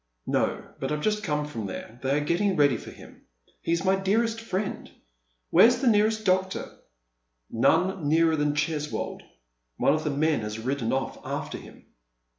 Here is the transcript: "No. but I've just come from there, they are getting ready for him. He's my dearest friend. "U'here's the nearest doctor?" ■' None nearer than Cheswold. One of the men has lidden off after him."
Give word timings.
"No. 0.39 0.67
but 0.79 0.91
I've 0.91 1.01
just 1.03 1.23
come 1.23 1.45
from 1.45 1.67
there, 1.67 1.99
they 2.01 2.17
are 2.17 2.25
getting 2.25 2.55
ready 2.55 2.75
for 2.75 2.89
him. 2.89 3.21
He's 3.61 3.85
my 3.85 3.95
dearest 3.95 4.41
friend. 4.41 4.89
"U'here's 5.53 5.79
the 5.79 5.85
nearest 5.85 6.25
doctor?" 6.25 6.59
■' 6.63 6.79
None 7.51 8.07
nearer 8.09 8.35
than 8.35 8.55
Cheswold. 8.55 9.21
One 9.77 9.93
of 9.93 10.03
the 10.03 10.09
men 10.09 10.39
has 10.39 10.57
lidden 10.65 10.91
off 10.91 11.23
after 11.23 11.59
him." 11.59 11.85